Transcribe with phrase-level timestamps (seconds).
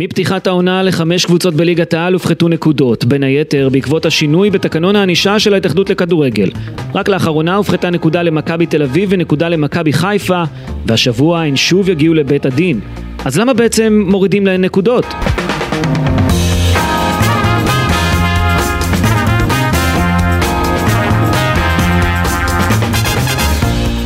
[0.00, 5.54] מפתיחת העונה לחמש קבוצות בליגת העל הופחתו נקודות, בין היתר בעקבות השינוי בתקנון הענישה של
[5.54, 6.50] ההתאחדות לכדורגל.
[6.94, 10.42] רק לאחרונה הופחתה נקודה למכבי תל אביב ונקודה למכבי חיפה,
[10.86, 12.80] והשבוע הן שוב יגיעו לבית הדין.
[13.24, 15.04] אז למה בעצם מורידים להן נקודות?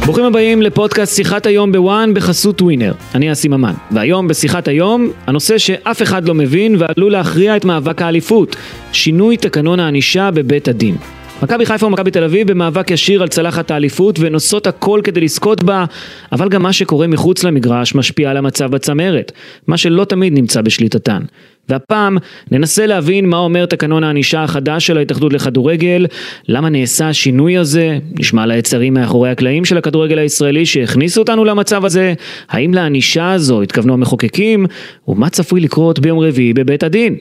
[0.04, 2.92] ברוכים הבאים לפודקאסט שיחת היום בוואן בחסות ווינר.
[3.14, 8.02] אני אסי ממן, והיום בשיחת היום, הנושא שאף אחד לא מבין ועלול להכריע את מאבק
[8.02, 8.56] האליפות,
[8.92, 10.96] שינוי תקנון הענישה בבית הדין.
[11.42, 15.84] מכבי חיפה ומכבי תל אביב במאבק ישיר על צלחת האליפות ונושאות הכל כדי לזכות בה,
[16.32, 19.32] אבל גם מה שקורה מחוץ למגרש משפיע על המצב בצמרת,
[19.66, 21.22] מה שלא תמיד נמצא בשליטתן.
[21.68, 22.18] והפעם
[22.50, 26.06] ננסה להבין מה אומר תקנון הענישה החדש של ההתאחדות לכדורגל,
[26.48, 31.84] למה נעשה השינוי הזה, נשמע על היצרים מאחורי הקלעים של הכדורגל הישראלי שהכניסו אותנו למצב
[31.84, 32.14] הזה,
[32.48, 34.66] האם לענישה הזו התכוונו המחוקקים,
[35.08, 37.16] ומה צפוי לקרות ביום רביעי בבית הדין.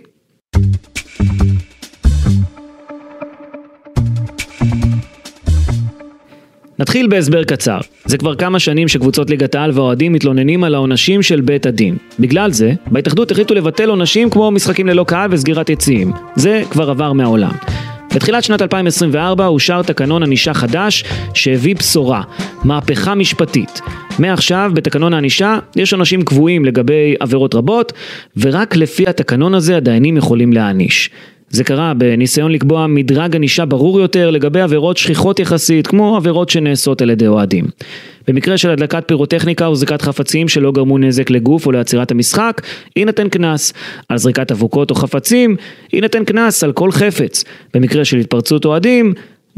[6.82, 7.80] נתחיל בהסבר קצר.
[8.06, 11.98] זה כבר כמה שנים שקבוצות ליגת העל והאוהדים מתלוננים על העונשים של בית הדין.
[12.20, 16.12] בגלל זה, בהתאחדות החליטו לבטל עונשים כמו משחקים ללא קהל וסגירת יציאים.
[16.36, 17.52] זה כבר עבר מהעולם.
[18.16, 22.22] בתחילת שנת 2024 אושר תקנון ענישה חדש שהביא בשורה,
[22.64, 23.82] מהפכה משפטית.
[24.20, 27.94] מעכשיו בתקנון הענישה יש עונשים קבועים לגבי עבירות רבות
[28.38, 31.10] ורק לפי התקנון הזה הדיינים יכולים להעניש.
[31.52, 37.02] זה קרה בניסיון לקבוע מדרג ענישה ברור יותר לגבי עבירות שכיחות יחסית, כמו עבירות שנעשות
[37.02, 37.66] על ידי אוהדים.
[38.28, 42.62] במקרה של הדלקת פירוטכניקה או זריקת חפצים שלא גרמו נזק לגוף או לעצירת המשחק,
[42.96, 43.74] יינתן קנס.
[44.10, 45.56] על זריקת אבוקות או חפצים,
[45.94, 47.44] יינתן קנס על כל חפץ.
[47.74, 49.14] במקרה של התפרצות אוהדים,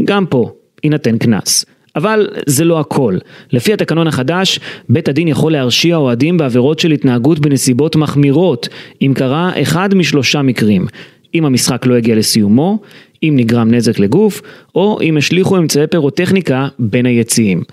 [0.05, 0.52] גם פה
[0.83, 1.66] יינתן קנס.
[1.95, 3.17] אבל זה לא הכל.
[3.52, 8.69] לפי התקנון החדש, בית הדין יכול להרשיע אוהדים בעבירות של התנהגות בנסיבות מחמירות,
[9.02, 10.85] אם קרה אחד משלושה מקרים.
[11.35, 12.79] אם המשחק לא הגיע לסיומו,
[13.23, 14.41] אם נגרם נזק לגוף,
[14.75, 17.63] או אם השליכו אמצעי פירוטכניקה בין היציאים.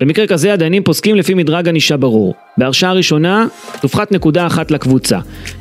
[0.00, 2.34] במקרה כזה הדיינים פוסקים לפי מדרג ענישה ברור.
[2.58, 3.46] בהרשעה ראשונה
[3.80, 5.18] תופחת נקודה אחת לקבוצה.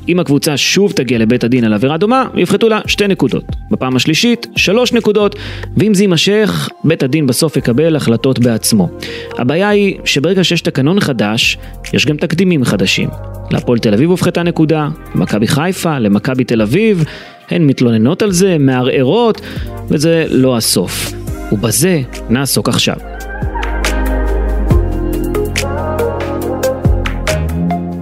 [0.09, 3.43] אם הקבוצה שוב תגיע לבית הדין על עבירה דומה, יפחתו לה שתי נקודות.
[3.71, 5.35] בפעם השלישית, שלוש נקודות,
[5.77, 8.89] ואם זה יימשך, בית הדין בסוף יקבל החלטות בעצמו.
[9.37, 11.57] הבעיה היא שברגע שיש תקנון חדש,
[11.93, 13.09] יש גם תקדימים חדשים.
[13.51, 17.03] להפועל תל אביב הופחתה נקודה, למכבי חיפה, למכבי תל אביב,
[17.49, 19.41] הן מתלוננות על זה, מערערות,
[19.89, 21.11] וזה לא הסוף.
[21.51, 23.14] ובזה נעסוק עכשיו.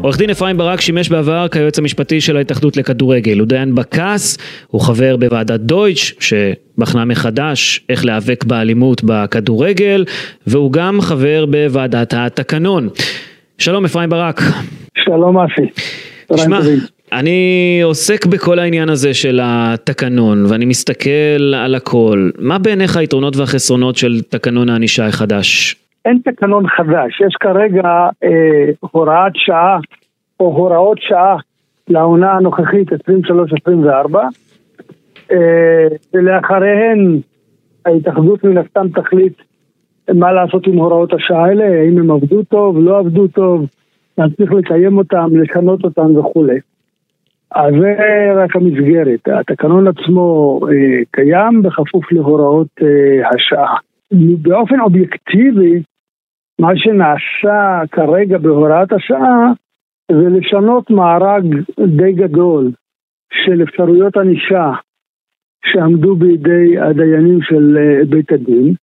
[0.03, 3.39] עורך דין אפרים ברק שימש בעבר כיועץ המשפטי של ההתאחדות לכדורגל.
[3.39, 4.37] הוא דיין בקאס,
[4.67, 10.05] הוא חבר בוועדת דויטש, שבחנה מחדש איך להיאבק באלימות בכדורגל,
[10.47, 12.89] והוא גם חבר בוועדת התקנון.
[13.57, 14.41] שלום אפרים ברק.
[15.05, 15.83] שלום אסי.
[16.33, 16.59] תשמע,
[17.13, 22.29] אני עוסק בכל העניין הזה של התקנון, ואני מסתכל על הכל.
[22.39, 25.75] מה בעיניך היתרונות והחסרונות של תקנון הענישה החדש?
[26.05, 29.79] אין תקנון חדש, יש כרגע אה, הוראת שעה
[30.39, 31.37] או הוראות שעה
[31.87, 32.95] לעונה הנוכחית 23-24
[35.31, 37.19] אה, ולאחריהן
[37.85, 39.33] ההתאחדות מן הסתם תחליט
[40.13, 43.65] מה לעשות עם הוראות השעה האלה, האם הם עבדו טוב, לא עבדו טוב,
[44.15, 46.59] צריך לקיים אותם, לשנות אותם וכולי.
[47.51, 47.95] אז זה
[48.35, 53.75] רק המסגרת, התקנון עצמו אה, קיים בכפוף להוראות אה, השעה.
[54.41, 55.81] באופן אובייקטיבי,
[56.61, 59.51] מה שנעשה כרגע בהוראת השעה
[60.11, 61.43] זה לשנות מארג
[61.97, 62.71] די גדול
[63.33, 64.71] של אפשרויות ענישה
[65.65, 68.73] שעמדו בידי הדיינים של אה, בית הדין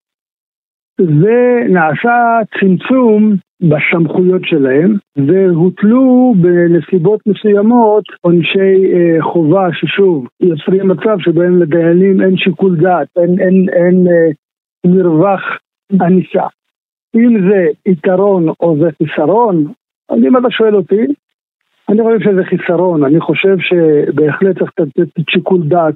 [1.00, 12.20] ונעשה צמצום בסמכויות שלהם והוטלו בנסיבות מסוימות עונשי אה, חובה ששוב יוצרים מצב שבהם לדיינים
[12.20, 14.30] אין שיקול דעת, אין, אין, אין אה,
[14.86, 15.40] מרווח
[16.02, 16.46] ענישה.
[17.14, 19.72] אם זה יתרון או זה חיסרון,
[20.08, 21.06] אז אם אתה שואל אותי,
[21.88, 25.94] אני חושב שזה חיסרון, אני חושב שבהחלט צריך לתת שיקול דעת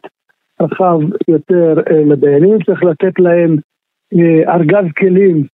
[0.60, 3.56] רחב יותר אה, לדיינים, צריך לתת להם
[4.14, 5.44] אה, ארגז כלים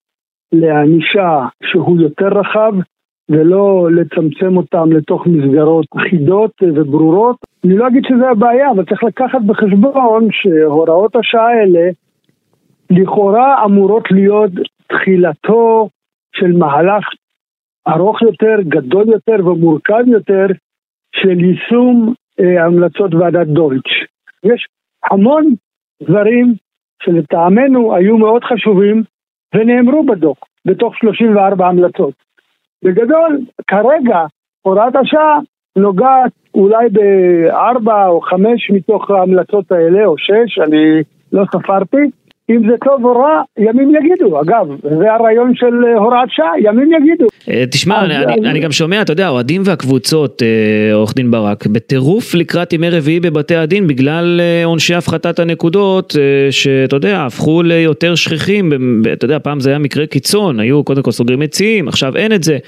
[0.52, 2.72] לענישה שהוא יותר רחב
[3.28, 7.36] ולא לצמצם אותם לתוך מסגרות אחידות וברורות.
[7.64, 11.90] אני לא אגיד שזה הבעיה, אבל צריך לקחת בחשבון שהוראות השעה האלה
[12.90, 14.50] לכאורה אמורות להיות
[14.90, 15.88] תחילתו
[16.36, 17.04] של מהלך
[17.88, 20.46] ארוך יותר, גדול יותר ומורכב יותר
[21.16, 23.90] של יישום אה, המלצות ועדת דויטש.
[24.44, 24.66] יש
[25.10, 25.54] המון
[26.02, 26.54] דברים
[27.02, 29.02] שלטעמנו היו מאוד חשובים
[29.54, 30.38] ונאמרו בדוח.
[30.64, 32.14] בתוך 34 המלצות.
[32.84, 34.24] בגדול, כרגע
[34.62, 35.38] הוראת השעה
[35.76, 41.02] נוגעת אולי בארבע או חמש מתוך ההמלצות האלה, או שש, אני
[41.32, 42.10] לא ספרתי.
[42.50, 44.40] אם זה טוב או רע, ימים יגידו.
[44.40, 47.26] אגב, זה הרעיון של אה, הוראת שעה, ימים יגידו.
[47.50, 51.66] אה, תשמע, אני, אני, אני גם שומע, אתה יודע, האוהדים והקבוצות, אה, עורך דין ברק,
[51.66, 56.16] בטירוף לקראת ימי רביעי בבתי הדין בגלל עונשי הפחתת הנקודות,
[56.50, 58.72] שאתה יודע, הפכו ליותר שכיחים,
[59.12, 62.44] אתה יודע, פעם זה היה מקרה קיצון, היו קודם כל סוגרים מציעים, עכשיו אין את
[62.44, 62.58] זה.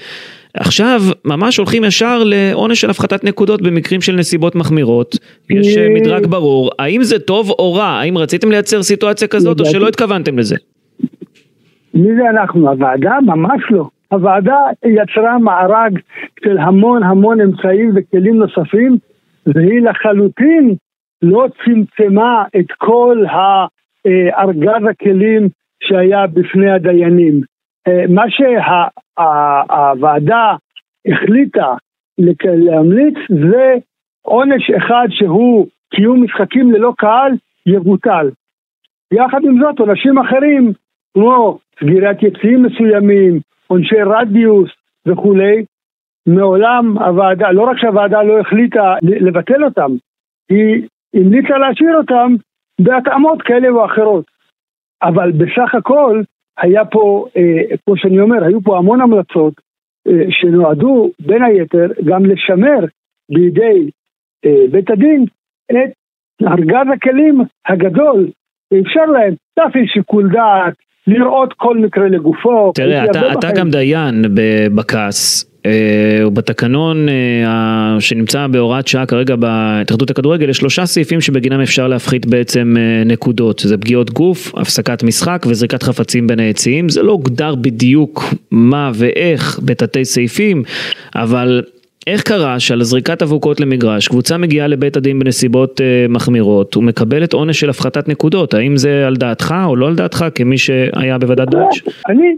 [0.57, 5.15] עכשיו ממש הולכים ישר לעונש של הפחתת נקודות במקרים של נסיבות מחמירות,
[5.49, 9.65] יש אה, מדרג ברור, האם זה טוב או רע, האם רציתם לייצר סיטואציה כזאת או
[9.65, 10.55] שלא התכוונתם לזה?
[11.93, 12.69] מי זה אנחנו?
[12.69, 13.17] הוועדה?
[13.25, 13.89] ממש לא.
[14.11, 15.99] הוועדה יצרה מארג
[16.43, 18.97] של המון המון אמצעים וכלים נוספים
[19.45, 20.75] והיא לחלוטין
[21.21, 23.23] לא צמצמה את כל
[24.39, 25.49] ארגז הכלים
[25.83, 27.41] שהיה בפני הדיינים.
[27.87, 28.23] אה, מה
[29.17, 30.55] שהוועדה
[31.11, 31.73] החליטה
[32.43, 33.75] להמליץ זה
[34.21, 37.31] עונש אחד שהוא קיום משחקים ללא קהל
[37.65, 38.29] יבוטל.
[39.13, 40.73] יחד עם זאת עונשים אחרים
[41.13, 44.69] כמו סגירת יציאים מסוימים, עונשי רדיוס
[45.07, 45.65] וכולי,
[46.27, 49.91] מעולם הוועדה, לא רק שהוועדה לא החליטה לבטל אותם,
[50.49, 52.35] היא המליצה להשאיר אותם
[52.81, 54.25] בהתאמות כאלה או אחרות.
[55.03, 56.21] אבל בסך הכל
[56.57, 59.53] היה פה, אה, כמו שאני אומר, היו פה המון המלצות
[60.07, 62.85] אה, שנועדו בין היתר גם לשמר
[63.31, 63.89] בידי
[64.45, 65.25] אה, בית הדין
[65.71, 65.91] את
[66.47, 68.27] ארגז הכלים הגדול,
[68.71, 70.73] ואפשר להם להפעיל שיקול דעת,
[71.07, 72.71] לראות כל מקרה לגופו.
[72.75, 75.52] תראה, אתה, אתה גם דיין בבק"ס, אה,
[76.33, 82.75] בתקנון אה, שנמצא בהוראת שעה כרגע בהתאחדות הכדורגל יש שלושה סעיפים שבגינם אפשר להפחית בעצם
[82.77, 83.59] אה, נקודות.
[83.59, 86.89] זה פגיעות גוף, הפסקת משחק וזריקת חפצים בין היציעים.
[86.89, 90.63] זה לא הוגדר בדיוק מה ואיך בתתי סעיפים
[91.15, 91.61] אבל
[92.07, 97.69] איך קרה שעל זריקת אבוקות למגרש קבוצה מגיעה לבית הדין בנסיבות מחמירות ומקבלת עונש של
[97.69, 98.53] הפחתת נקודות?
[98.53, 101.97] האם זה על דעתך או לא על דעתך כמי שהיה בוועדת דוץ'?
[102.09, 102.35] אני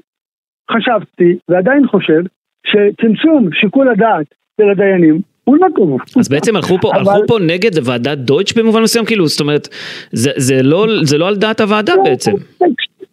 [0.72, 2.22] חשבתי ועדיין חושב
[2.66, 4.26] שצמצום שיקול הדעת
[4.62, 5.98] של הדיינים הוא לא טוב.
[6.20, 7.00] אז בעצם הלכו פה, אבל...
[7.00, 9.68] הלכו פה נגד ועדת דויטש במובן מסוים, כאילו, זאת אומרת,
[10.12, 12.32] זה, זה, לא, זה לא על דעת הוועדה בעצם.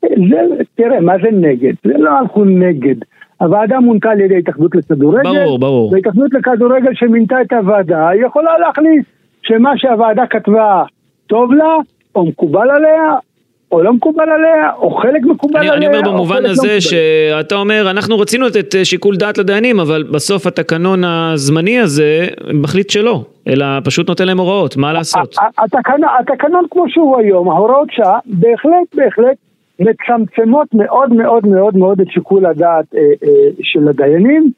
[0.00, 0.36] זה,
[0.74, 1.72] תראה, מה זה נגד?
[1.84, 2.94] זה לא הלכו נגד.
[3.40, 5.22] הוועדה מונתה על ידי התאחדות לכדורגל.
[5.22, 5.92] ברור, ברור.
[5.92, 9.04] והתאחדות לכדורגל שמינתה את הוועדה, היא יכולה להכניס
[9.42, 10.82] שמה שהוועדה כתבה
[11.26, 11.74] טוב לה,
[12.14, 13.14] או מקובל עליה,
[13.72, 15.88] או לא מקובל עליה, או חלק מקובל אני, עליה.
[15.88, 19.80] אני אומר במובן לא הזה לא שאתה אומר, אנחנו רצינו לתת אה, שיקול דעת לדיינים,
[19.80, 25.36] אבל בסוף התקנון הזמני הזה מחליט שלא, אלא פשוט נותן להם הוראות, מה לעשות?
[25.58, 29.36] התקנון, התקנון כמו שהוא היום, ההוראות שעה, בהחלט, בהחלט,
[29.80, 34.50] מצמצמות מאוד מאוד מאוד מאוד את שיקול הדעת אה, אה, של הדיינים.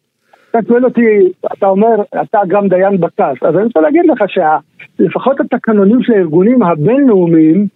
[0.51, 5.41] אתה שואל אותי, אתה אומר, אתה גם דיין בק"ס, אז אני רוצה להגיד לך שלפחות
[5.41, 7.67] התקנונים של הארגונים הבינלאומיים,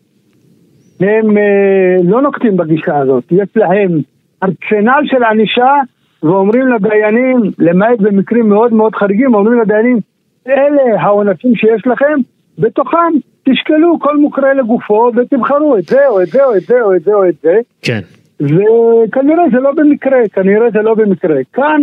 [1.00, 4.00] הם אה, לא נוקטים בגישה הזאת, יש להם
[4.42, 5.74] ארצנל של ענישה
[6.22, 9.98] ואומרים לדיינים, למעט במקרים מאוד מאוד חריגים, אומרים לדיינים,
[10.48, 12.14] אלה העונשים שיש לכם,
[12.58, 13.12] בתוכם
[13.44, 17.02] תשקלו כל מקרה לגופו ותבחרו את זה או את זה או את זה או את
[17.02, 17.58] זה או את זה.
[17.82, 18.00] כן.
[18.40, 21.36] וכנראה זה לא במקרה, כנראה זה לא במקרה.
[21.52, 21.82] כאן,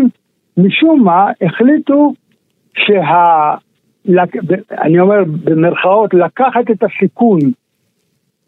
[0.57, 2.13] משום מה, החליטו
[2.73, 3.55] שה...
[4.71, 7.39] אני אומר במרכאות, לקחת את הסיכון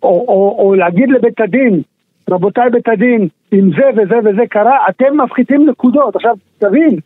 [0.04, 1.82] או, או, או להגיד לבית הדין,
[2.30, 6.16] רבותיי בית הדין, אם זה וזה וזה קרה, אתם מפחיתים נקודות.
[6.16, 7.00] עכשיו, תבין,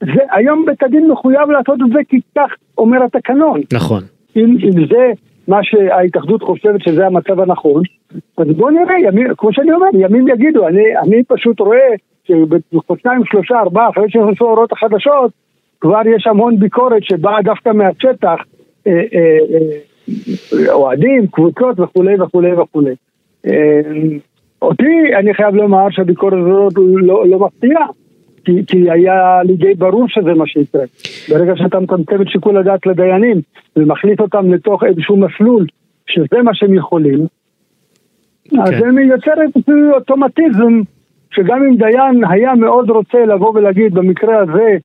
[0.00, 3.60] זה, היום בית הדין מחויב לעשות את זה כי כך אומר התקנון.
[3.72, 4.02] נכון.
[4.36, 5.12] אם, אם זה
[5.48, 7.82] מה שההתאחדות חושבת שזה המצב הנכון,
[8.38, 11.88] אז בואו נראה, ימים, כמו שאני אומר, ימים יגידו, אני, אני פשוט רואה
[12.24, 15.30] שבחודשיים, שלושה, ארבעה, אחרי שנכנסו ההוראות החדשות,
[15.80, 18.36] כבר יש המון ביקורת שבאה דווקא מהשטח,
[18.86, 19.78] אה, אה, אה,
[20.68, 22.94] אוהדים, קבוצות וכולי וכולי וכולי.
[23.46, 23.80] אה,
[24.62, 27.86] אותי, אני חייב לומר שהביקורת הזאת לא, לא מפתיעה.
[28.44, 30.82] כי, כי היה לי די ברור שזה מה שיקרה.
[31.28, 33.40] ברגע שאתה מצמצם את שיקול הדעת לדיינים
[33.76, 35.66] ומחליט אותם לתוך איזשהו מסלול
[36.06, 37.26] שזה מה שהם יכולים,
[38.50, 38.60] כן.
[38.60, 40.80] אז זה מייצר איזשהו אוטומטיזם
[41.30, 44.76] שגם אם דיין היה מאוד רוצה לבוא ולהגיד במקרה הזה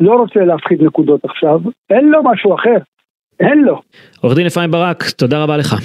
[0.00, 2.78] לא רוצה להפחית נקודות עכשיו, אין לו משהו אחר.
[3.40, 3.80] אין לו.
[4.20, 5.76] עורך דין אפרים ברק, תודה רבה לך.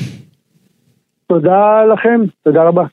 [1.27, 2.83] תודה לכם, תודה רבה.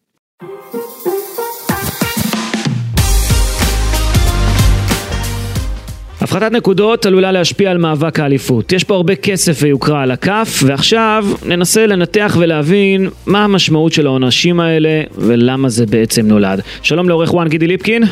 [6.21, 8.73] הפחתת נקודות עלולה להשפיע על מאבק האליפות.
[8.73, 14.61] יש פה הרבה כסף ויוקרה על הכף, ועכשיו ננסה לנתח ולהבין מה המשמעות של העונשים
[14.61, 16.61] האלה ולמה זה בעצם נולד.
[16.83, 18.03] שלום לעורך וואן גידי ליפקין.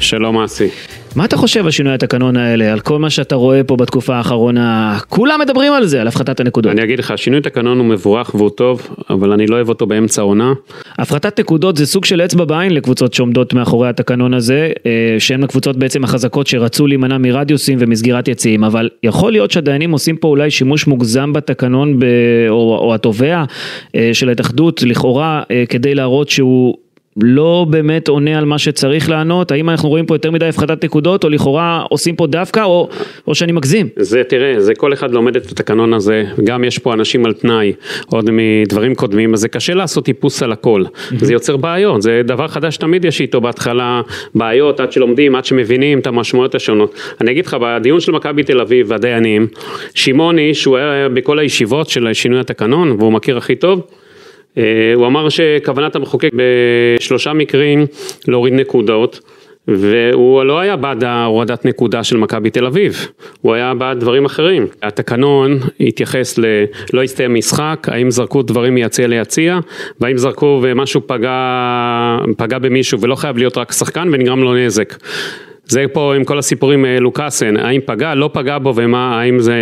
[0.00, 0.68] שלום אסי.
[1.16, 4.98] מה אתה חושב על שינוי התקנון האלה, על כל מה שאתה רואה פה בתקופה האחרונה?
[5.08, 6.72] כולם מדברים על זה, על הפחתת הנקודות.
[6.72, 10.22] אני אגיד לך, שינוי תקנון הוא מבורך והוא טוב, אבל אני לא אוהב אותו באמצע
[10.22, 10.52] העונה.
[10.98, 15.76] הפחתת נקודות זה סוג של אצבע בעין לקבוצות שעומדות מאחורי התקנון הזה, אה, שהן הקבוצות
[15.76, 20.86] בעצם החזקות שרצו להימנע מרדיוסים ומסגירת יציאים, אבל יכול להיות שהדיינים עושים פה אולי שימוש
[20.86, 22.04] מוגזם בתקנון, ב...
[22.48, 23.44] או, או התובע
[23.94, 26.89] אה, של ההתאחדות, לכאורה, אה, כדי להראות שהוא...
[27.22, 31.24] לא באמת עונה על מה שצריך לענות, האם אנחנו רואים פה יותר מדי הפחתת נקודות,
[31.24, 32.88] או לכאורה עושים פה דווקא, או,
[33.26, 33.88] או שאני מגזים?
[33.96, 37.72] זה, תראה, זה כל אחד לומד את התקנון הזה, גם יש פה אנשים על תנאי,
[38.06, 40.84] עוד מדברים קודמים, אז זה קשה לעשות טיפוס על הכל,
[41.18, 44.00] זה יוצר בעיות, זה דבר חדש תמיד יש איתו בהתחלה
[44.34, 46.94] בעיות, עד שלומדים, עד שמבינים את המשמעויות השונות.
[47.20, 49.46] אני אגיד לך, בדיון של מכבי תל אביב והדיינים,
[49.94, 53.82] שמעוני, שהוא היה בכל הישיבות של שינוי התקנון, והוא מכיר הכי טוב,
[54.94, 57.86] הוא אמר שכוונת המחוקק בשלושה מקרים
[58.28, 59.20] להוריד נקודות.
[59.68, 63.08] והוא לא היה בעד הורדת נקודה של מכבי תל אביב,
[63.40, 64.66] הוא היה בעד דברים אחרים.
[64.82, 66.44] התקנון התייחס ל...
[66.92, 69.58] לא הסתיים משחק, האם זרקו דברים מיציע ליציע,
[70.00, 71.36] והאם זרקו ומשהו פגע,
[72.36, 74.94] פגע במישהו ולא חייב להיות רק שחקן ונגרם לו נזק.
[75.70, 79.54] זה פה עם כל הסיפורים לוקאסן, האם פגע, לא פגע בו ומה, האם זה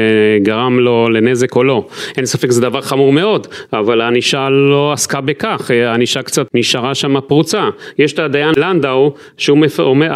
[0.43, 1.87] גרם לו לנזק או לא.
[2.17, 7.21] אין ספק זה דבר חמור מאוד, אבל הענישה לא עסקה בכך, הענישה קצת נשארה שם
[7.21, 7.69] פרוצה.
[7.99, 9.59] יש את הדיין לנדאו, שהוא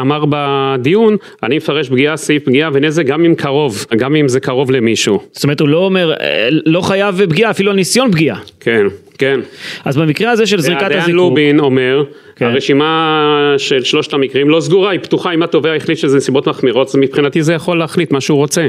[0.00, 4.70] אמר בדיון, אני מפרש פגיעה, סעיף פגיעה ונזק גם אם קרוב, גם אם זה קרוב
[4.70, 5.22] למישהו.
[5.32, 6.14] זאת אומרת הוא לא אומר,
[6.50, 8.38] לא חייב פגיעה, אפילו ניסיון פגיעה.
[8.60, 8.86] כן.
[9.22, 9.40] כן.
[9.84, 11.00] אז במקרה הזה של זריקת הזיקוק...
[11.00, 12.04] הדיין לובין אומר,
[12.36, 12.46] כן.
[12.46, 16.96] הרשימה של שלושת המקרים לא סגורה, היא פתוחה, אם התובע החליט שזה נסיבות מחמירות, אז
[16.96, 18.68] מבחינתי זה יכול להחליט מה שהוא רוצה.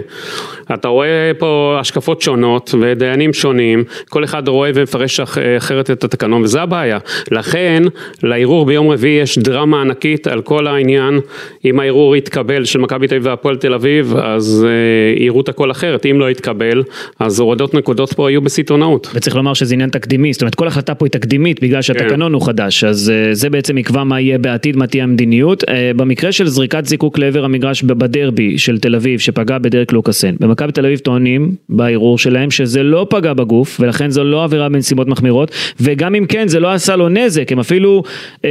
[0.73, 5.19] אתה רואה פה השקפות שונות ודיינים שונים, כל אחד רואה ומפרש
[5.57, 6.97] אחרת את התקנון, וזה הבעיה.
[7.31, 7.83] לכן,
[8.23, 11.19] לערעור ביום רביעי יש דרמה ענקית על כל העניין,
[11.65, 15.71] אם הערעור יתקבל של מכבי תל אביב והפועל תל אביב, אז אה, יראו את הכל
[15.71, 16.83] אחרת, אם לא יתקבל,
[17.19, 19.07] אז הורדות נקודות פה יהיו בסיטונאות.
[19.13, 22.33] וצריך לומר שזה עניין תקדימי, זאת אומרת כל החלטה פה היא תקדימית בגלל שהתקנון כן.
[22.33, 25.63] הוא חדש, אז uh, זה בעצם יקבע מה יהיה בעתיד, מה תהיה המדיניות.
[25.63, 30.71] Uh, במקרה של זריקת זיקוק לעבר המגרש בדרבי של תל אביב שפגע בדרק לוקאסן, במכבי
[30.71, 35.51] תל אביב טוענים בערעור שלהם שזה לא פגע בגוף ולכן זו לא עבירה בנסיבות מחמירות
[35.79, 38.45] וגם אם כן זה לא עשה לו נזק, הם אפילו uh, uh,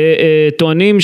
[0.59, 0.99] טוענים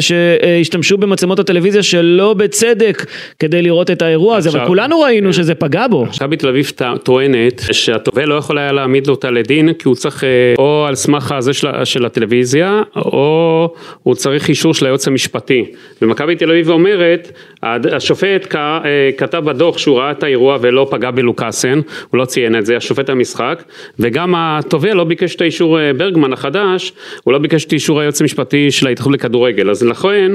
[0.00, 3.06] שהשתמשו uh, במצלמות הטלוויזיה שלא בצדק
[3.38, 5.32] כדי לראות את האירוע הזה, אבל כולנו ראינו כן.
[5.32, 6.06] שזה פגע בו.
[6.06, 10.54] מכבי תל אביב טוענת שהתובע לא יכול היה להעמיד אותה לדין כי הוא צריך אה,
[10.58, 15.64] או על סמך הזה של, של הטלוויזיה, או הוא צריך אישור של היועץ המשפטי.
[16.02, 21.80] ומכבי תל אביב אומרת, השופט אה, כתב בדוח שהוא ראה את האירוע ולא פגע בלוקאסן,
[22.10, 23.62] הוא לא ציין את זה, השופט המשחק,
[23.98, 26.92] וגם התובע לא ביקש את האישור אה, ברגמן החדש,
[27.24, 30.32] הוא לא ביקש את אישור היועץ המשפטי של ההתאחדות לכדורגל, אז לכן,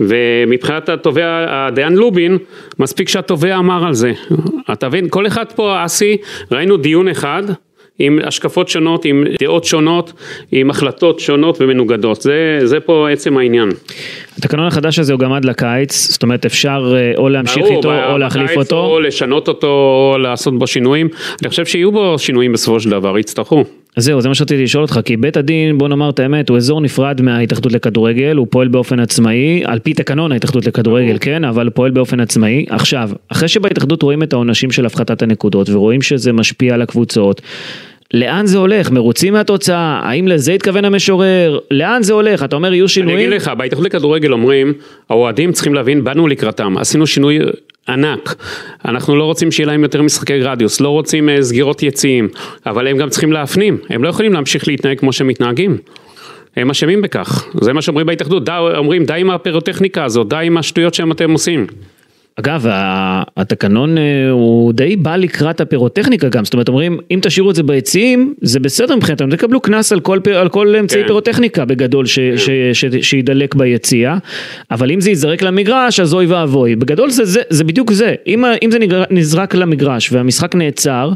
[0.00, 2.38] ומבחינת התובע, הדיין לובין,
[2.78, 4.12] מספיק שהתובע אמר על זה.
[4.72, 6.16] אתה מבין, כל אחד פה, אסי,
[6.52, 7.42] ראינו דיון אחד,
[7.98, 10.12] עם השקפות שונות, עם דעות שונות,
[10.52, 12.22] עם החלטות שונות ומנוגדות.
[12.22, 13.68] זה, זה פה עצם העניין.
[14.38, 18.12] התקנון החדש הזה הוא גם עד לקיץ, זאת אומרת אפשר אה, או להמשיך ברור, איתו
[18.12, 18.84] או להחליף אותו.
[18.84, 21.08] או לשנות אותו או לעשות בו שינויים.
[21.42, 23.64] אני חושב שיהיו בו שינויים בסופו של דבר, יצטרכו.
[23.98, 26.80] זהו, זה מה שרציתי לשאול אותך, כי בית הדין, בוא נאמר את האמת, הוא אזור
[26.80, 31.90] נפרד מההתאחדות לכדורגל, הוא פועל באופן עצמאי, על פי תקנון ההתאחדות לכדורגל, כן, אבל פועל
[31.90, 32.66] באופן עצמאי.
[32.68, 37.42] עכשיו, אחרי שבהתאחדות רואים את העונשים של הפחתת הנקודות, ורואים שזה משפיע על הקבוצות,
[38.14, 38.90] לאן זה הולך?
[38.90, 40.00] מרוצים מהתוצאה?
[40.02, 41.58] האם לזה התכוון המשורר?
[41.70, 42.42] לאן זה הולך?
[42.44, 43.18] אתה אומר יהיו שינויים?
[43.18, 44.72] אני אגיד לך, בהתאחדות לכדורגל אומרים,
[45.10, 47.38] האוהדים צריכים להבין, באנו לקראתם, עשינו שינוי
[47.88, 48.34] ענק,
[48.84, 52.28] אנחנו לא רוצים שיהיה להם יותר משחקי רדיוס, לא רוצים uh, סגירות יציאים,
[52.66, 55.78] אבל הם גם צריכים להפנים, הם לא יכולים להמשיך להתנהג כמו שהם מתנהגים.
[56.56, 60.56] הם אשמים בכך, זה מה שאומרים בהתאחדות, די, אומרים די עם הפרוטכניקה הזאת, די עם
[60.56, 61.66] השטויות שהם אתם עושים.
[62.40, 62.66] אגב,
[63.36, 67.62] התקנון אה, הוא די בא לקראת הפירוטכניקה גם, זאת אומרת אומרים אם תשאירו את זה
[67.62, 71.06] ביציעים זה בסדר מבחינתם, תקבלו קנס על כל, על כל אמצעי כן.
[71.06, 72.38] פירוטכניקה בגדול ש, כן.
[72.38, 74.16] ש, ש, ש, שידלק ביציע,
[74.70, 78.44] אבל אם זה ייזרק למגרש אז אוי ואבוי, בגדול זה, זה, זה בדיוק זה, אם,
[78.62, 78.78] אם זה
[79.10, 81.12] נזרק למגרש והמשחק נעצר,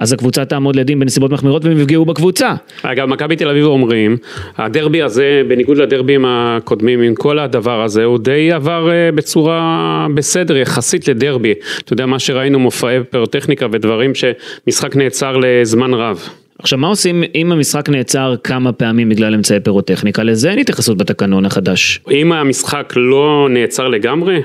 [0.00, 2.54] אז הקבוצה תעמוד לדין בנסיבות מחמירות והם יפגעו בקבוצה.
[2.82, 4.16] אגב, מכבי תל אביב אומרים,
[4.56, 10.56] הדרבי הזה, בניגוד לדרבים הקודמים, עם כל הדבר הזה, הוא די עבר אה, בצורה בסדר,
[10.56, 11.54] יחסית לדרבי.
[11.84, 16.28] אתה יודע, מה שראינו, מופעי פירוטכניקה ודברים שמשחק נעצר לזמן רב.
[16.58, 20.22] עכשיו מה עושים אם המשחק נעצר כמה פעמים בגלל אמצעי פירוטכניקה?
[20.22, 22.00] לזה אין התייחסות בתקנון החדש.
[22.10, 24.42] אם המשחק לא נעצר לגמרי,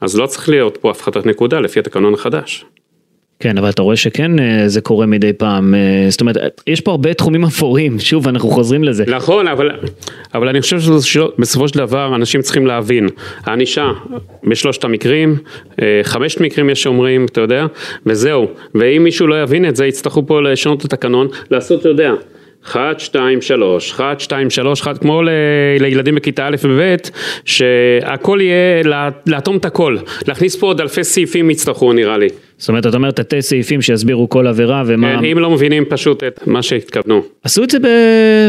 [0.00, 2.64] אז לא צריך להיות פה הפחתת נקודה לפי התקנון החדש.
[3.40, 6.90] כן, אבל אתה רואה שכן אה, זה קורה מדי פעם, אה, זאת אומרת, יש פה
[6.90, 9.04] הרבה תחומים אפורים, שוב, אנחנו חוזרים לזה.
[9.06, 9.70] נכון, אבל,
[10.34, 13.08] אבל אני חושב שבסופו של דבר אנשים צריכים להבין,
[13.44, 13.92] הענישה
[14.44, 15.36] בשלושת המקרים,
[15.82, 17.66] אה, חמשת מקרים יש שאומרים, אתה יודע,
[18.06, 22.12] וזהו, ואם מישהו לא יבין את זה, יצטרכו פה לשנות את התקנון, לעשות, אתה יודע.
[22.64, 25.28] 1, 2, 3, 1, 2, 3, 1, כמו ל,
[25.80, 26.96] לילדים בכיתה א' וב',
[27.44, 28.82] שהכל יהיה,
[29.26, 29.96] לאטום את הכל,
[30.28, 32.28] להכניס פה עוד אלפי סעיפים יצטרכו נראה לי.
[32.58, 35.18] זאת אומרת, אתה אומר תתי סעיפים שיסבירו כל עבירה ומה...
[35.18, 37.22] כן, אם לא מבינים פשוט את מה שהתכוונו.
[37.44, 37.78] עשו את זה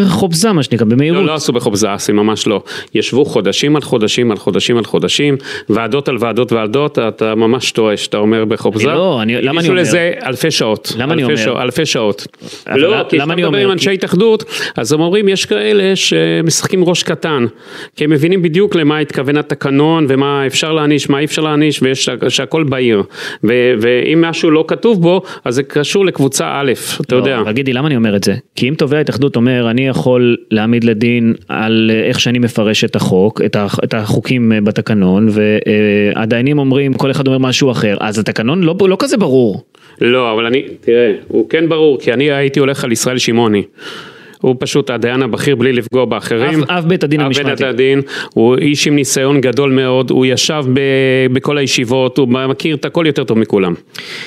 [0.05, 1.21] בחופזה, מה שנקרא, במהירות.
[1.21, 2.61] לא, לא עשו בחופזה, עשי ממש לא.
[2.95, 5.37] ישבו חודשים על חודשים על חודשים על חודשים,
[5.69, 8.87] ועדות על ועדות ועדות, אתה ממש טועה שאתה אומר בחופזה.
[8.87, 9.81] לא, אני, למה אני אומר?
[9.81, 10.93] לזה אלפי שעות.
[10.97, 11.35] למה אני אומר?
[11.35, 12.27] שעות, אלפי שעות.
[12.67, 13.57] אבל לא, כי כשאתה מדבר?
[13.57, 14.43] עם אנשי התאחדות,
[14.77, 17.45] אז הם אומרים, יש כאלה שמשחקים ראש קטן,
[17.95, 22.09] כי הם מבינים בדיוק למה התכוון התקנון, ומה אפשר להעניש, מה אי אפשר להעניש, ויש
[22.29, 23.03] שהכל בהיר.
[23.43, 27.35] ו- ואם משהו לא כתוב בו, אז זה קשור לקבוצה א', אתה יודע.
[27.35, 28.35] לא, אבל גידי, למה אני אומר את זה?
[28.55, 32.95] כי אם תובע ההתאחדות אומר, אני יכול להעמיד לדין על אה, איך שאני מפרש את
[32.95, 38.19] החוק, את, הח, את החוקים אה, בתקנון, והדיינים אומרים, כל אחד אומר משהו אחר, אז
[38.19, 39.63] התקנון לא, לא כזה ברור.
[40.01, 43.63] לא, אבל אני, תראה, הוא כן ברור, כי אני הייתי הולך על ישראל שמעוני.
[44.41, 46.63] הוא פשוט הדיין הבכיר בלי לפגוע באחרים.
[46.63, 47.49] אב- אב בית הדין אב המשמעתי.
[47.49, 48.01] בית הדין,
[48.33, 50.79] הוא איש עם ניסיון גדול מאוד, הוא ישב ב,
[51.33, 53.73] בכל הישיבות, הוא מכיר את הכל יותר טוב מכולם.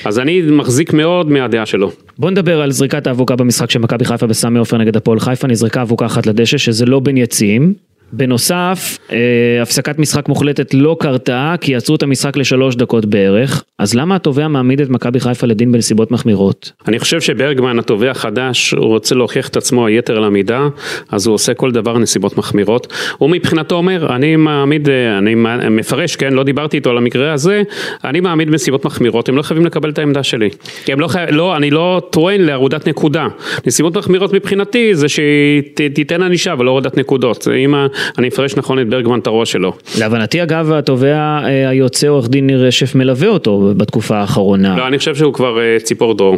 [0.05, 1.91] אז אני מחזיק מאוד מהדעה שלו.
[2.17, 5.81] בוא נדבר על זריקת האבוקה במשחק של מכבי חיפה בסמי עופר נגד הפועל חיפה, נזרקה
[5.81, 7.73] אבוקה אחת לדשא, שזה לא בין יציאים.
[8.13, 9.17] בנוסף, אה,
[9.61, 14.47] הפסקת משחק מוחלטת לא קרתה, כי עצרו את המשחק לשלוש דקות בערך, אז למה התובע
[14.47, 16.71] מעמיד את מכבי חיפה לדין בנסיבות מחמירות?
[16.87, 20.67] אני חושב שברגמן התובע החדש, הוא רוצה להוכיח את עצמו היתר על המידה,
[21.11, 22.93] אז הוא עושה כל דבר נסיבות מחמירות.
[23.17, 25.35] הוא מבחינתו אומר, אני מעמיד, אה, אני
[25.69, 27.61] מפרש, כן, לא דיברתי איתו על המקרה הזה,
[28.03, 30.49] אני מעמיד בנסיבות מחמירות, הם לא חייבים לקבל את העמדה שלי.
[30.85, 33.27] כי הם לא חייב, לא, אני לא טוען להורדת נקודה.
[33.65, 35.61] נסיבות מחמירות מבחינתי זה שהיא
[35.93, 37.47] תיתן ענישה ולא הורדת נקודות.
[37.65, 37.75] אם
[38.17, 39.73] אני אפרש נכון את ברגמן את הראש שלו.
[39.99, 44.77] להבנתי אגב, התובע אה, היוצא עורך דין ניר רשף מלווה אותו בתקופה האחרונה.
[44.77, 46.37] לא, אני חושב שהוא כבר אה, ציפור דרור.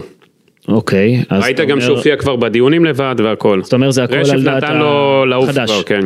[0.68, 3.60] אוקיי, אז ראית גם אומר- שהופיע כבר בדיונים לבד והכל.
[3.64, 5.72] זאת אומרת, זה הכל רשף על דעת נתן לו לעוף החדש.
[5.72, 6.00] כבר, כן.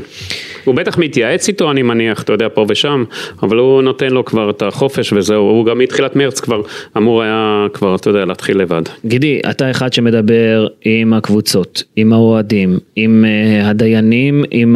[0.69, 3.03] הוא בטח מתייעץ איתו, אני מניח, אתה יודע, פה ושם,
[3.43, 6.61] אבל הוא נותן לו כבר את החופש וזהו, הוא גם מתחילת מרץ כבר
[6.97, 8.81] אמור היה כבר, אתה יודע, להתחיל לבד.
[9.05, 14.75] גידי, אתה אחד שמדבר עם הקבוצות, עם האוהדים, עם אה, הדיינים, עם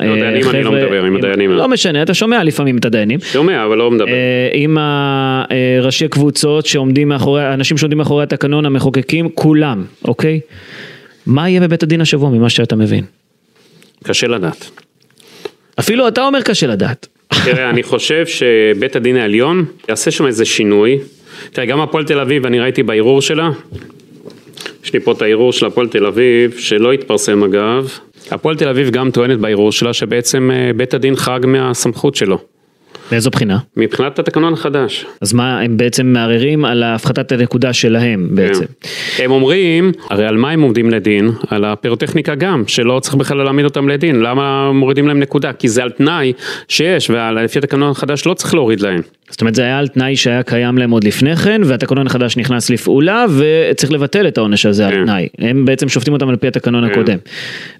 [0.00, 1.50] לא, דיינים אני לא מדבר, עם הדיינים.
[1.50, 3.20] לא משנה, אתה שומע לפעמים את הדיינים.
[3.20, 4.08] שומע, אבל לא מדבר.
[4.08, 10.40] אה, עם הראשי קבוצות שעומדים מאחורי, האנשים שעומדים מאחורי התקנון, המחוקקים, כולם, אוקיי?
[11.26, 13.04] מה יהיה בבית הדין השבוע ממה שאתה מבין?
[14.04, 14.85] קשה לדעת.
[15.80, 17.06] אפילו אתה אומר קשה לדעת.
[17.44, 20.98] תראה, אני חושב שבית הדין העליון יעשה שם איזה שינוי.
[21.52, 23.50] תראה, גם הפועל תל אביב, אני ראיתי בערעור שלה,
[24.84, 27.98] יש לי פה את הערעור של הפועל תל אביב, שלא התפרסם אגב.
[28.30, 32.38] הפועל תל אביב גם טוענת בערעור שלה שבעצם אה, בית הדין חרג מהסמכות שלו,
[33.12, 33.58] מאיזו בחינה?
[33.76, 35.06] מבחינת התקנון החדש.
[35.20, 38.64] אז מה, הם בעצם מערערים על הפחתת הנקודה שלהם בעצם.
[39.16, 39.24] כן.
[39.24, 41.30] הם אומרים, הרי על מה הם עומדים לדין?
[41.48, 45.52] על הפירוטכניקה גם, שלא צריך בכלל להעמיד אותם לדין, למה מורידים להם נקודה?
[45.52, 46.32] כי זה על תנאי
[46.68, 49.00] שיש, ולפי התקנון החדש לא צריך להוריד להם.
[49.30, 52.70] זאת אומרת זה היה על תנאי שהיה קיים להם עוד לפני כן והתקנון החדש נכנס
[52.70, 55.04] לפעולה וצריך לבטל את העונש הזה על כן.
[55.04, 55.28] תנאי.
[55.38, 56.90] הם בעצם שופטים אותם על פי התקנון כן.
[56.92, 57.18] הקודם.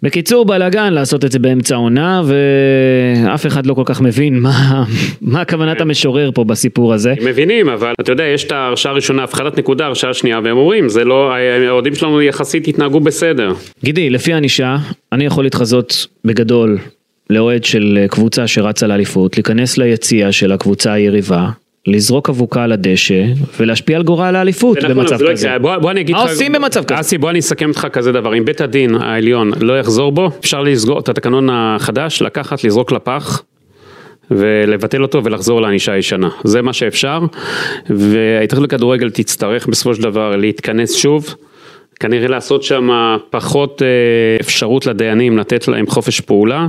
[0.03, 4.85] בקיצור בלאגן לעשות את זה באמצע העונה ואף אחד לא כל כך מבין מה,
[5.21, 7.15] מה כוונת המשורר פה בסיפור הזה.
[7.21, 10.89] הם מבינים, אבל אתה יודע, יש את ההרשעה הראשונה, הפחתת נקודה, הרשעה שנייה, והם אומרים,
[10.89, 11.33] זה לא,
[11.69, 13.53] האוהדים שלנו יחסית התנהגו בסדר.
[13.85, 14.77] גידי לפי ענישה
[15.13, 16.79] אני יכול להתחזות בגדול
[17.31, 21.49] לאוהד של קבוצה שרצה לאליפות להיכנס ליציע של הקבוצה היריבה.
[21.87, 23.25] לזרוק אבוקה על הדשא
[23.61, 25.59] ולהשפיע על גורל האליפות נכון, במצב לא כזה.
[25.61, 26.31] בוא, בוא אני אגיד מה לך...
[26.31, 27.01] עושים במצב כזה?
[27.01, 30.63] אסי, בוא אני אסכם איתך כזה דבר, אם בית הדין העליון לא יחזור בו, אפשר
[30.63, 33.43] לסגור את התקנון החדש, לקחת, לזרוק לפח.
[34.31, 37.21] ולבטל אותו ולחזור לענישה הישנה, זה מה שאפשר,
[37.91, 41.35] וההתאחדות לכדורגל תצטרך בסופו של דבר להתכנס שוב,
[42.01, 42.89] כנראה לעשות שם
[43.31, 43.89] פחות אה,
[44.41, 46.69] אפשרות לדיינים לתת להם חופש פעולה,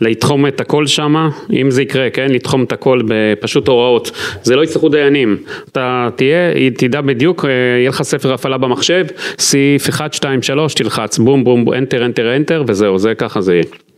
[0.00, 4.10] לתחום את הכל שם, אם זה יקרה, כן, לתחום את הכל בפשוט הוראות,
[4.42, 5.36] זה לא יצטרכו דיינים,
[5.72, 9.06] אתה תהיה, תדע בדיוק, אה, יהיה לך ספר הפעלה במחשב,
[9.38, 13.89] סעיף 1, 2, 3, תלחץ בום בום, אנטר, אנטר, אנטר, וזהו, זה ככה זה יהיה.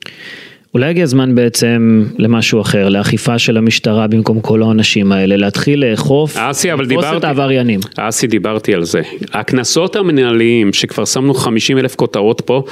[0.74, 6.37] אולי הגיע הזמן בעצם למשהו אחר, לאכיפה של המשטרה במקום כל העונשים האלה, להתחיל לאכוף,
[6.37, 7.80] אסי, אבל את העבריינים.
[7.96, 9.00] אסי, דיברתי על זה.
[9.32, 12.64] הקנסות המנהליים, שכבר שמנו 50 אלף כותרות פה,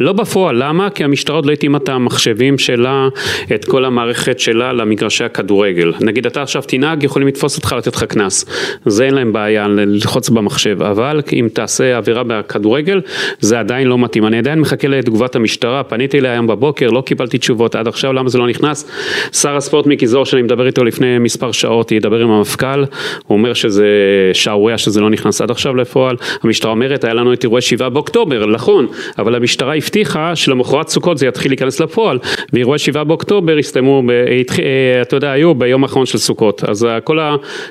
[0.00, 0.90] לא בפועל, למה?
[0.90, 3.08] כי המשטרה עוד לא התאימה את המחשבים שלה,
[3.54, 5.92] את כל המערכת שלה למגרשי הכדורגל.
[6.00, 8.44] נגיד אתה עכשיו תנהג, יכולים לתפוס אותך, לתת לך קנס.
[8.86, 13.00] זה אין להם בעיה ללחוץ במחשב, אבל אם תעשה עבירה בכדורגל,
[13.40, 14.26] זה עדיין לא מתאים.
[14.26, 18.28] אני עדיין מחכה לתגובת המשטרה, פניתי אליה היום בבוקר, לא קיבלתי תשובות עד עכשיו, למה
[18.28, 18.90] זה לא נכנס?
[19.32, 22.84] שר הספורט מיקי זוהר, שאני מדבר איתו לפני מספר שעות, ידבר עם המפכ"ל,
[23.26, 23.86] הוא אומר שזה
[24.32, 26.16] שערורייה שזה לא נכנס עד עכשיו לפועל.
[26.42, 28.86] המשטרה אומרת, היה לנו את אירועי 7 באוקטובר, נכון,
[29.18, 32.18] אבל המשטרה הבטיחה שלמחרת סוכות זה יתחיל להיכנס לפועל,
[32.52, 37.18] ואירועי 7 באוקטובר הסתיימו, ב, אה, אתה יודע, היו ביום האחרון של סוכות, אז כל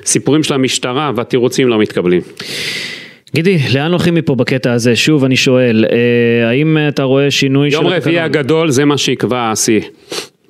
[0.02, 2.20] הסיפורים של המשטרה והתירוצים לא מתקבלים.
[3.34, 4.96] גידי, לאן הולכים מפה בקטע הזה?
[4.96, 7.76] שוב אני שואל, אה, האם אתה רואה שינוי של...
[7.76, 9.80] יום רביעי הגדול זה מה שיקבע השיא.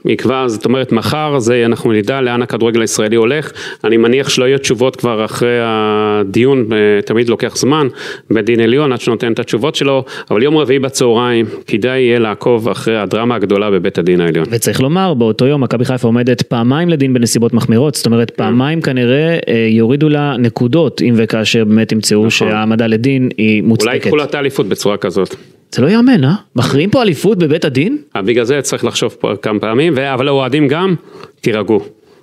[0.07, 3.53] יקבע, זאת אומרת מחר זה אנחנו נדע לאן הכדורגל הישראלי הולך,
[3.85, 7.88] אני מניח שלא יהיו תשובות כבר אחרי הדיון, אה, תמיד לוקח זמן,
[8.31, 12.69] בית דין עליון עד שנותן את התשובות שלו, אבל יום רביעי בצהריים כדאי יהיה לעקוב
[12.69, 14.47] אחרי הדרמה הגדולה בבית הדין העליון.
[14.51, 19.38] וצריך לומר, באותו יום מכבי חיפה עומדת פעמיים לדין בנסיבות מחמירות, זאת אומרת פעמיים כנראה
[19.49, 22.31] אה, יורידו לה נקודות אם וכאשר באמת ימצאו נכון.
[22.31, 23.87] שהעמדה לדין היא מוצדקת.
[23.87, 25.37] אולי ייקחו לה את האליפות בצורה כזאת.
[25.77, 26.35] זה לא יאמן, אה?
[26.57, 27.99] מכריעים פה אליפות בבית הדין?
[28.17, 30.95] אה, בגלל זה צריך לחשוב פה כמה פעמים, אבל האוהדים גם,
[31.41, 31.81] תירגעו,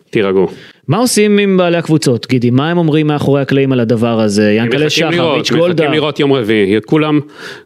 [0.10, 0.48] תירגעו.
[0.88, 2.50] מה עושים עם בעלי הקבוצות, גידי?
[2.50, 4.52] מה הם אומרים מאחורי הקלעים על הדבר הזה?
[4.52, 5.84] ינקלה שחר, ביץ' גולדה.
[5.84, 6.82] מחכים לראות יום רביעי.
[6.86, 7.20] כולם,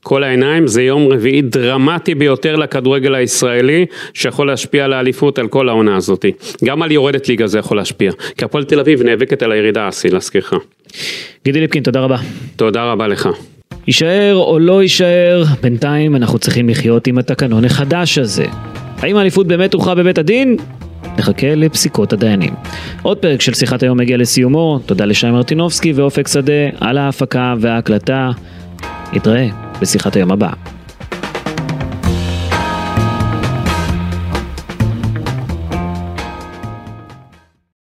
[0.04, 5.69] כל העיניים, זה יום רביעי דרמטי ביותר לכדורגל הישראלי, שיכול להשפיע על האליפות, על כל
[5.69, 6.26] העונה הזאת.
[6.65, 8.12] גם על יורדת ליגה זה יכול להשפיע.
[8.38, 10.54] כי הפועל תל אביב נאבקת על הירידה האסי, להזכירך.
[11.45, 12.17] גידי ליפקין, תודה רבה.
[12.56, 13.30] תודה רבה לך.
[13.88, 18.45] יישאר או לא יישאר, בינתיים אנחנו צריכים לחיות עם התקנון החדש הזה.
[18.97, 20.58] האם האליפות באמת הוכרעה בבית הדין?
[21.17, 22.54] נחכה לפסיקות הדיינים.
[23.02, 28.32] עוד פרק של שיחת היום מגיע לסיומו, תודה לשי מרטינובסקי ואופק שדה על ההפקה וההקלטה.
[29.13, 29.47] נתראה
[29.82, 30.76] בשיחת היום הבאה.